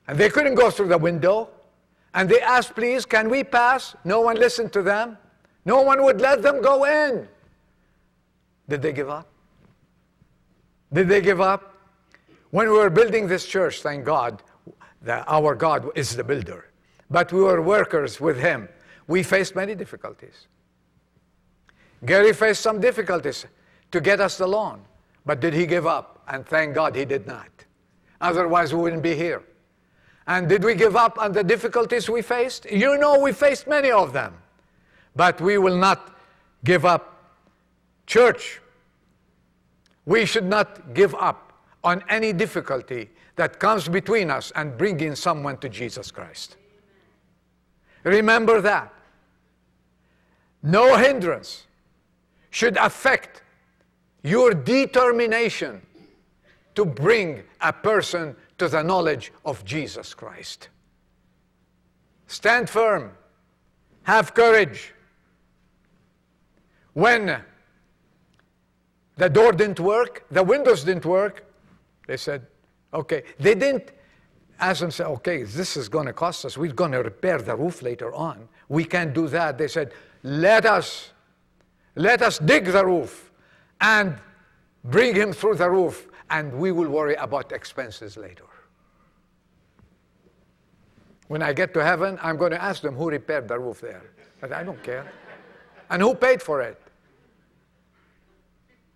[0.07, 1.49] and they couldn't go through the window.
[2.13, 3.95] And they asked, Please, can we pass?
[4.03, 5.17] No one listened to them.
[5.65, 7.27] No one would let them go in.
[8.67, 9.27] Did they give up?
[10.91, 11.75] Did they give up?
[12.51, 14.41] When we were building this church, thank God,
[15.07, 16.65] our God is the builder.
[17.11, 18.67] But we were workers with Him.
[19.07, 20.47] We faced many difficulties.
[22.05, 23.45] Gary faced some difficulties
[23.91, 24.81] to get us the loan.
[25.25, 26.23] But did he give up?
[26.27, 27.49] And thank God he did not.
[28.21, 29.43] Otherwise, we wouldn't be here.
[30.29, 32.69] And did we give up on the difficulties we faced?
[32.69, 34.35] You know, we faced many of them.
[35.15, 36.15] But we will not
[36.63, 37.33] give up.
[38.05, 38.61] Church,
[40.05, 41.53] we should not give up
[41.83, 46.57] on any difficulty that comes between us and bringing someone to Jesus Christ.
[48.03, 48.93] Remember that.
[50.61, 51.65] No hindrance
[52.51, 53.41] should affect
[54.21, 55.81] your determination
[56.75, 60.69] to bring a person to the knowledge of Jesus Christ.
[62.27, 63.11] Stand firm,
[64.03, 64.93] have courage.
[66.93, 67.41] When
[69.17, 71.45] the door didn't work, the windows didn't work,
[72.07, 72.45] they said,
[72.93, 73.23] okay.
[73.39, 73.91] They didn't
[74.59, 76.57] ask them, say, okay, this is going to cost us.
[76.57, 78.47] We're going to repair the roof later on.
[78.67, 79.57] We can't do that.
[79.57, 79.93] They said,
[80.23, 81.11] let us
[81.95, 83.31] let us dig the roof
[83.81, 84.17] and
[84.83, 88.45] bring him through the roof, and we will worry about expenses later.
[91.27, 94.01] When I get to heaven, I'm going to ask them who repaired the roof there.
[94.41, 95.11] But I don't care.
[95.89, 96.81] And who paid for it?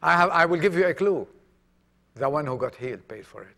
[0.02, 1.28] I, have, I will give you a clue.
[2.16, 3.56] The one who got healed paid for it.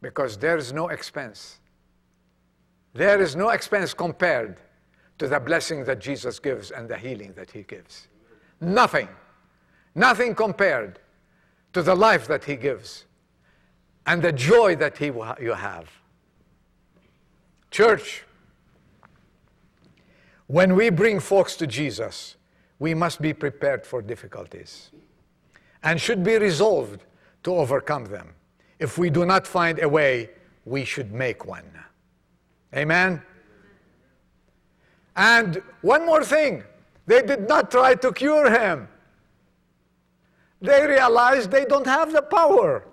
[0.00, 1.58] Because there is no expense.
[2.94, 4.56] There is no expense compared
[5.18, 8.08] to the blessing that Jesus gives and the healing that he gives.
[8.60, 9.08] Nothing,
[9.94, 10.98] nothing compared
[11.72, 13.04] to the life that he gives
[14.06, 15.90] and the joy that he you have.
[17.70, 18.24] Church,
[20.46, 22.36] when we bring folks to Jesus,
[22.78, 24.90] we must be prepared for difficulties
[25.82, 27.04] and should be resolved
[27.42, 28.34] to overcome them.
[28.78, 30.30] If we do not find a way,
[30.64, 31.64] we should make one.
[32.74, 33.22] Amen?
[35.16, 36.64] And one more thing
[37.06, 38.88] they did not try to cure him.
[40.60, 42.84] They realize they don't have the power.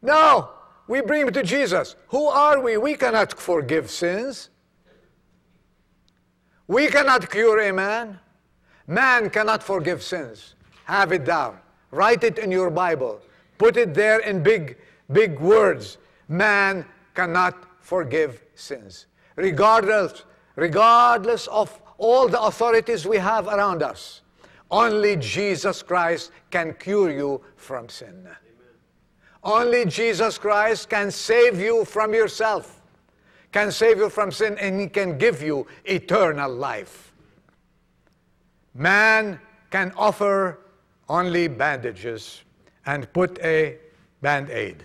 [0.00, 0.50] Now,
[0.86, 1.96] we bring to Jesus.
[2.08, 2.76] Who are we?
[2.76, 4.50] We cannot forgive sins.
[6.66, 8.18] We cannot cure a man.
[8.86, 10.54] Man cannot forgive sins.
[10.84, 11.58] Have it down.
[11.90, 13.20] Write it in your Bible.
[13.58, 14.78] Put it there in big,
[15.12, 15.98] big words.
[16.28, 19.06] Man cannot forgive sins.
[19.36, 20.24] Regardless
[20.56, 24.21] regardless of all the authorities we have around us.
[24.72, 28.08] Only Jesus Christ can cure you from sin.
[28.08, 28.36] Amen.
[29.44, 32.80] Only Jesus Christ can save you from yourself,
[33.52, 37.12] can save you from sin, and He can give you eternal life.
[38.74, 39.38] Man
[39.70, 40.58] can offer
[41.06, 42.40] only bandages
[42.86, 43.76] and put a
[44.22, 44.84] band aid.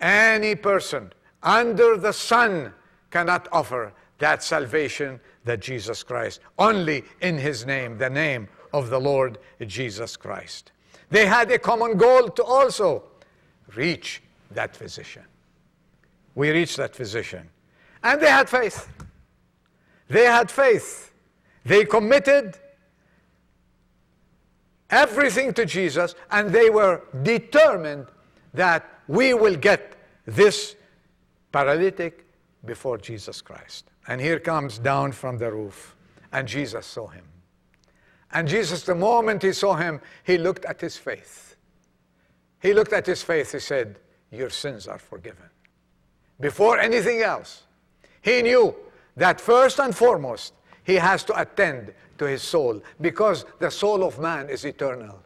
[0.00, 1.12] Any person
[1.42, 2.72] under the sun
[3.10, 8.98] cannot offer that salvation that Jesus Christ, only in his name, the name of the
[8.98, 10.72] Lord Jesus Christ.
[11.10, 13.04] They had a common goal to also
[13.74, 15.24] reach that physician.
[16.34, 17.48] We reached that physician.
[18.02, 18.88] And they had faith.
[20.08, 21.12] They had faith.
[21.64, 22.56] They committed
[24.90, 28.06] everything to Jesus, and they were determined
[28.54, 29.94] that we will get
[30.26, 30.76] this
[31.52, 32.26] paralytic
[32.64, 33.90] before Jesus Christ.
[34.06, 35.94] And here comes down from the roof.
[36.32, 37.24] And Jesus saw him.
[38.32, 41.56] And Jesus, the moment he saw him, he looked at his faith.
[42.60, 43.98] He looked at his faith, he said,
[44.30, 45.48] Your sins are forgiven.
[46.40, 47.64] Before anything else,
[48.20, 48.74] he knew
[49.16, 50.52] that first and foremost,
[50.84, 55.22] he has to attend to his soul because the soul of man is eternal.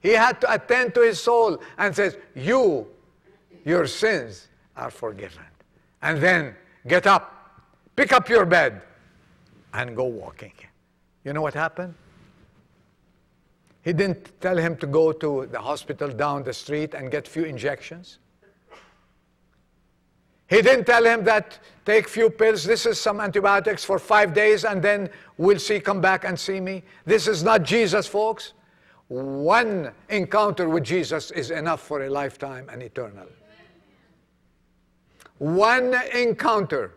[0.00, 2.86] He had to attend to his soul and says, You,
[3.64, 5.44] your sins are forgiven.
[6.02, 6.54] And then
[6.86, 7.36] get up
[7.96, 8.82] pick up your bed
[9.72, 10.52] and go walking.
[11.26, 11.92] You know what happened?
[13.82, 17.42] He didn't tell him to go to the hospital down the street and get few
[17.42, 18.20] injections.
[20.46, 24.64] He didn't tell him that take few pills, this is some antibiotics for five days,
[24.64, 26.84] and then we'll see, come back and see me.
[27.04, 28.52] This is not Jesus, folks.
[29.08, 33.26] One encounter with Jesus is enough for a lifetime and eternal.
[35.38, 36.92] One encounter.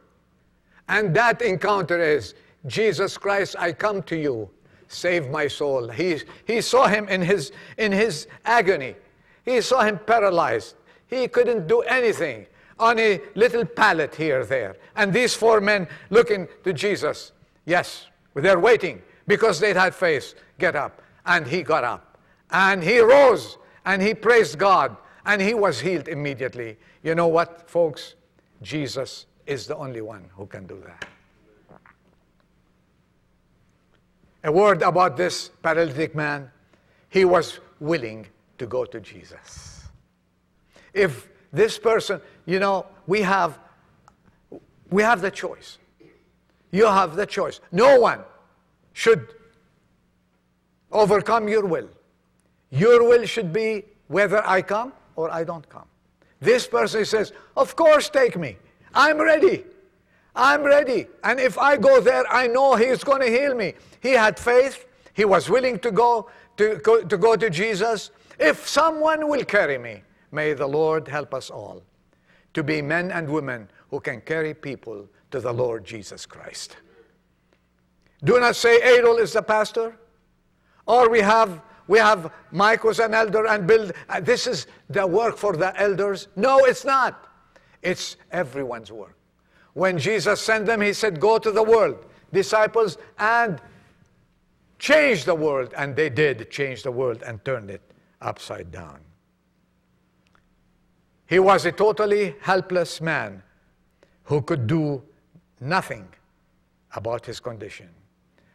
[0.88, 4.50] And that encounter is Jesus Christ, I come to you.
[4.88, 5.88] Save my soul.
[5.90, 8.96] He, he saw him in his, in his agony.
[9.46, 10.76] He saw him paralyzed.
[11.08, 12.48] He couldn't do anything
[12.80, 14.78] on a little pallet here, there.
[14.96, 17.34] And these four men looking to Jesus.
[17.66, 20.34] Yes, they're waiting because they had faith.
[20.58, 21.02] Get up.
[21.26, 22.18] And he got up.
[22.52, 26.78] And he rose and he praised God and he was healed immediately.
[27.04, 28.16] You know what, folks?
[28.62, 31.08] Jesus is the only one who can do that.
[34.44, 36.50] A word about this paralytic man.
[37.10, 38.28] He was willing
[38.58, 39.84] to go to Jesus.
[40.94, 43.60] If this person, you know, we have
[44.90, 45.78] we have the choice.
[46.72, 47.60] You have the choice.
[47.72, 48.22] No one
[48.94, 49.28] should
[50.92, 51.90] overcome your will.
[52.72, 55.86] Your will should be whether I come or I don't come.
[56.40, 58.58] This person says, Of course, take me.
[58.94, 59.66] I'm ready.
[60.36, 61.08] I'm ready.
[61.24, 63.74] And if I go there, I know He is going to heal me.
[64.02, 64.86] He had faith.
[65.14, 68.12] He was willing to go to, to go to Jesus.
[68.40, 71.84] If someone will carry me, may the Lord help us all
[72.54, 76.78] to be men and women who can carry people to the Lord Jesus Christ.
[78.24, 79.98] Do not say Adol is the pastor,
[80.86, 83.92] or we have we have Mike was an elder and Bill.
[84.08, 86.28] Uh, this is the work for the elders.
[86.36, 87.28] No, it's not.
[87.82, 89.18] It's everyone's work.
[89.74, 93.62] When Jesus sent them, he said, Go to the world, disciples, and
[94.78, 95.74] change the world.
[95.78, 97.82] And they did change the world and turned it
[98.22, 99.00] upside down.
[101.28, 103.44] He was a totally helpless man
[104.24, 105.04] who could do
[105.60, 106.08] nothing
[106.96, 107.90] about his condition.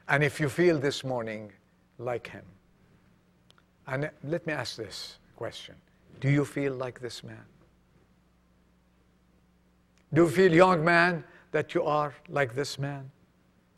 [0.08, 1.52] And if you feel this morning
[1.98, 2.44] like him,
[3.86, 5.74] and let me ask this question
[6.20, 7.44] Do you feel like this man?
[10.14, 13.10] Do you feel, young man, that you are like this man?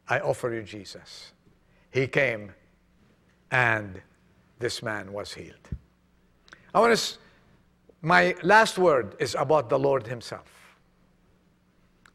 [0.07, 1.33] I offer you Jesus.
[1.91, 2.53] He came
[3.51, 4.03] and
[4.59, 5.69] this man was healed.
[6.75, 7.19] I want to,
[8.03, 10.77] my last word is about the Lord Himself.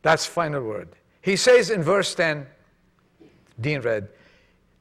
[0.03, 0.89] That's final word.
[1.21, 2.45] He says in verse 10,
[3.59, 4.07] Dean read,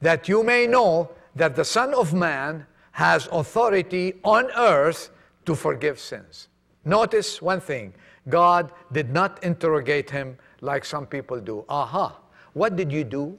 [0.01, 5.09] that you may know that the Son of Man has authority on earth
[5.45, 6.47] to forgive sins.
[6.85, 7.93] Notice one thing
[8.29, 11.65] God did not interrogate him like some people do.
[11.69, 12.17] Aha,
[12.53, 13.37] what did you do?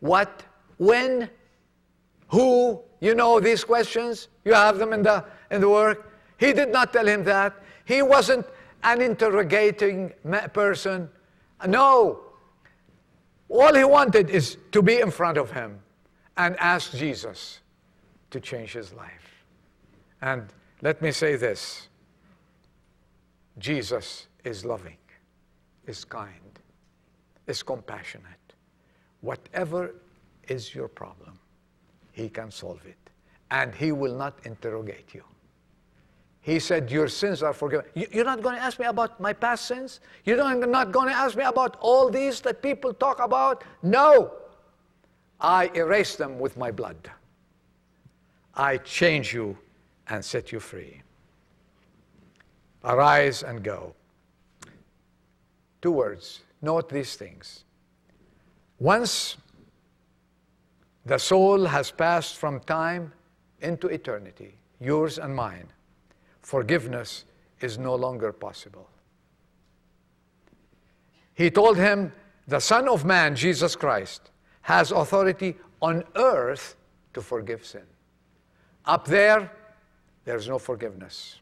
[0.00, 0.42] What,
[0.78, 1.30] when,
[2.28, 4.28] who, you know these questions?
[4.44, 6.10] You have them in the, in the work.
[6.38, 7.54] He did not tell him that.
[7.84, 8.46] He wasn't
[8.82, 10.12] an interrogating
[10.52, 11.08] person.
[11.66, 12.20] No.
[13.48, 15.78] All he wanted is to be in front of him
[16.36, 17.60] and ask Jesus
[18.30, 19.44] to change his life.
[20.20, 20.48] And
[20.82, 21.88] let me say this
[23.58, 24.98] Jesus is loving,
[25.86, 26.58] is kind,
[27.46, 28.26] is compassionate.
[29.20, 29.94] Whatever
[30.48, 31.38] is your problem,
[32.10, 32.96] he can solve it.
[33.52, 35.22] And he will not interrogate you.
[36.40, 37.86] He said, Your sins are forgiven.
[37.94, 40.00] You're not going to ask me about my past sins?
[40.24, 43.62] You're not going to ask me about all these that people talk about?
[43.82, 44.32] No.
[45.40, 47.10] I erase them with my blood.
[48.54, 49.56] I change you
[50.12, 51.00] and set you free.
[52.84, 53.94] Arise and go.
[55.80, 56.42] Two words.
[56.60, 57.64] Note these things.
[58.78, 59.38] Once
[61.06, 63.10] the soul has passed from time
[63.62, 65.68] into eternity, yours and mine,
[66.42, 67.24] forgiveness
[67.62, 68.90] is no longer possible.
[71.32, 72.12] He told him,
[72.46, 76.76] the Son of Man, Jesus Christ, has authority on earth
[77.14, 77.86] to forgive sin.
[78.84, 79.50] Up there,
[80.24, 81.36] there's no forgiveness.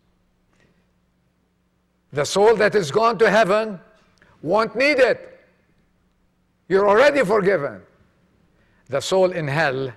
[2.12, 3.78] The soul that is gone to heaven
[4.43, 5.41] won't need it.
[6.68, 7.83] You're already forgiven.
[8.89, 9.93] The soul in hell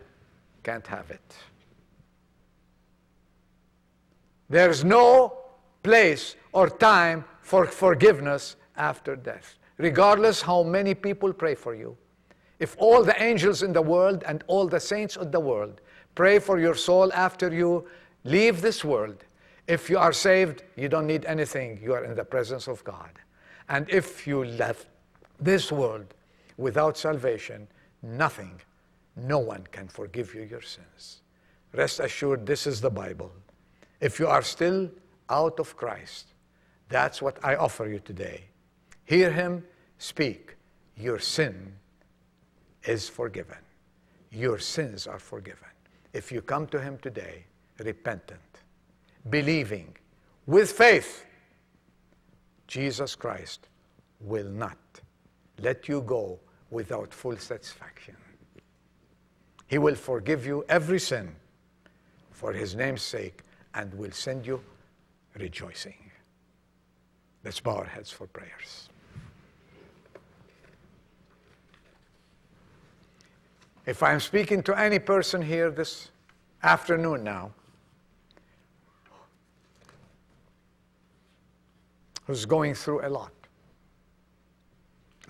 [0.63, 1.35] can't have it.
[4.49, 5.37] There's no
[5.81, 11.97] place or time for forgiveness after death, regardless how many people pray for you.
[12.59, 15.81] If all the angels in the world and all the saints of the world
[16.15, 17.87] pray for your soul after you
[18.23, 19.23] leave this world,
[19.67, 21.79] if you are saved, you don't need anything.
[21.81, 23.11] You are in the presence of God.
[23.69, 24.87] And if you left
[25.39, 26.13] this world
[26.57, 27.67] without salvation,
[28.01, 28.59] nothing
[29.15, 31.21] no one can forgive you your sins.
[31.73, 33.31] Rest assured, this is the Bible.
[33.99, 34.89] If you are still
[35.29, 36.33] out of Christ,
[36.89, 38.45] that's what I offer you today.
[39.05, 39.63] Hear him
[39.97, 40.55] speak.
[40.97, 41.73] Your sin
[42.83, 43.57] is forgiven.
[44.31, 45.69] Your sins are forgiven.
[46.11, 47.45] If you come to him today,
[47.79, 48.39] repentant,
[49.29, 49.95] believing,
[50.45, 51.25] with faith,
[52.67, 53.67] Jesus Christ
[54.19, 54.77] will not
[55.59, 58.15] let you go without full satisfaction.
[59.67, 61.35] He will forgive you every sin
[62.31, 63.41] for his name's sake
[63.73, 64.61] and will send you
[65.39, 65.95] rejoicing.
[67.43, 68.89] Let's bow our heads for prayers.
[73.85, 76.09] If I'm speaking to any person here this
[76.61, 77.51] afternoon now
[82.25, 83.31] who's going through a lot,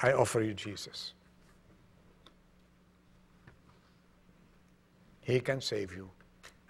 [0.02, 1.14] I offer you Jesus.
[5.22, 6.10] He can save you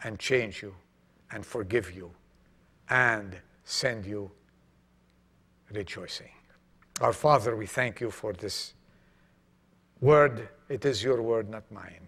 [0.03, 0.75] and change you
[1.31, 2.11] and forgive you
[2.89, 4.29] and send you
[5.71, 6.29] rejoicing.
[7.01, 8.75] Our Father, we thank you for this
[10.01, 10.47] word.
[10.69, 12.07] It is your word, not mine.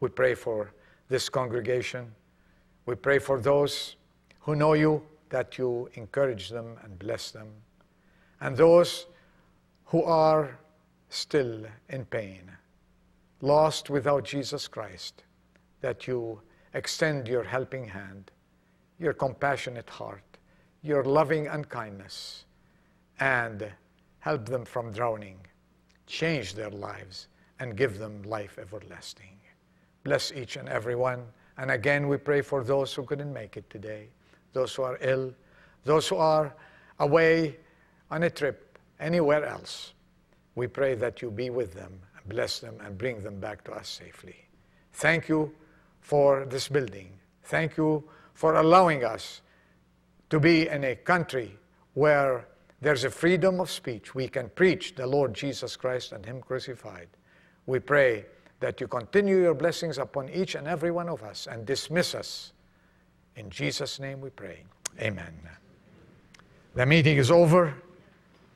[0.00, 0.72] We pray for
[1.08, 2.12] this congregation.
[2.86, 3.96] We pray for those
[4.40, 5.02] who know you,
[5.32, 7.48] that you encourage them and bless them.
[8.42, 9.06] And those
[9.86, 10.58] who are
[11.08, 12.50] still in pain,
[13.40, 15.24] lost without Jesus Christ,
[15.80, 16.38] that you
[16.74, 18.30] extend your helping hand,
[18.98, 20.22] your compassionate heart,
[20.82, 22.44] your loving unkindness,
[23.18, 23.72] and
[24.18, 25.38] help them from drowning,
[26.06, 27.28] change their lives,
[27.58, 29.38] and give them life everlasting.
[30.04, 31.24] Bless each and every one.
[31.56, 34.08] And again, we pray for those who couldn't make it today,
[34.52, 35.32] those who are ill,
[35.84, 36.54] those who are
[36.98, 37.56] away
[38.10, 39.92] on a trip, anywhere else.
[40.54, 43.88] We pray that you be with them, bless them, and bring them back to us
[43.88, 44.36] safely.
[44.92, 45.52] Thank you
[46.00, 47.10] for this building.
[47.44, 49.40] Thank you for allowing us
[50.30, 51.58] to be in a country
[51.94, 52.46] where
[52.80, 54.14] there's a freedom of speech.
[54.14, 57.08] We can preach the Lord Jesus Christ and Him crucified.
[57.66, 58.26] We pray
[58.60, 62.52] that you continue your blessings upon each and every one of us and dismiss us.
[63.36, 64.64] In Jesus' name we pray.
[65.00, 65.32] Amen.
[66.74, 67.74] The meeting is over.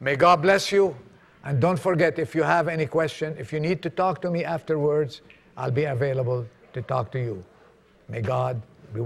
[0.00, 0.96] May God bless you.
[1.44, 4.44] And don't forget, if you have any question, if you need to talk to me
[4.44, 5.20] afterwards,
[5.56, 7.44] I'll be available to talk to you.
[8.08, 8.60] May God